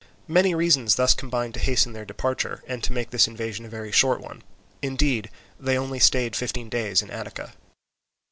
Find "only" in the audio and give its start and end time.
5.77-5.99